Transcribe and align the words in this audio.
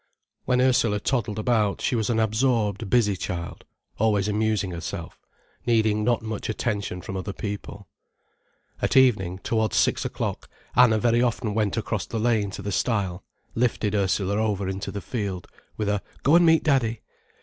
When 0.45 0.61
Ursula 0.61 0.99
toddled 0.99 1.37
about, 1.37 1.79
she 1.79 1.95
was 1.95 2.09
an 2.09 2.19
absorbed, 2.19 2.89
busy 2.89 3.15
child, 3.15 3.65
always 3.99 4.27
amusing 4.27 4.71
herself, 4.71 5.19
needing 5.67 6.03
not 6.03 6.23
much 6.23 6.49
attention 6.49 7.01
from 7.03 7.15
other 7.15 7.33
people. 7.33 7.87
At 8.81 8.97
evening, 8.97 9.37
towards 9.43 9.75
six 9.77 10.03
o'clock, 10.03 10.49
Anna 10.75 10.97
very 10.97 11.21
often 11.21 11.53
went 11.53 11.77
across 11.77 12.07
the 12.07 12.17
lane 12.19 12.49
to 12.49 12.63
the 12.63 12.71
stile, 12.71 13.23
lifted 13.53 13.93
Ursula 13.93 14.37
over 14.37 14.67
into 14.67 14.91
the 14.91 15.01
field, 15.01 15.47
with 15.77 15.87
a: 15.87 16.01
"Go 16.23 16.35
and 16.35 16.47
meet 16.47 16.63
Daddy." 16.63 17.01